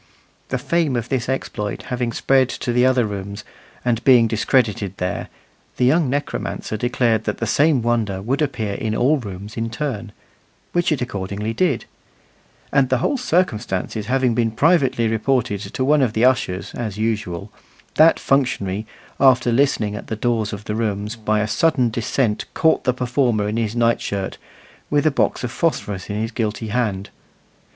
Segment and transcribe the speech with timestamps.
[0.49, 3.43] The fame of this exploit having spread to the other rooms,
[3.85, 5.27] and being discredited there,
[5.77, 9.69] the young necromancer declared that the same wonder would appear in all the rooms in
[9.69, 10.11] turn,
[10.71, 11.85] which it accordingly did;
[12.71, 17.51] and the whole circumstances having been privately reported to one of the ushers as usual,
[17.93, 18.87] that functionary,
[19.19, 22.91] after listening about at the doors of the rooms, by a sudden descent caught the
[22.93, 24.39] performer in his night shirt,
[24.89, 27.11] with a box of phosphorus in his guilty hand.